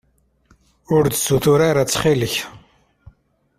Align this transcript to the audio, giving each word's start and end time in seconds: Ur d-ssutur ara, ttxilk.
Ur 0.95 1.03
d-ssutur 1.07 1.59
ara, 1.69 1.83
ttxilk. 1.85 2.35